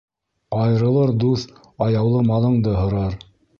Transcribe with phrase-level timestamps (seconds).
[0.61, 1.45] Айырылыр дуҫ
[1.89, 3.23] аяулы малыңды һорар.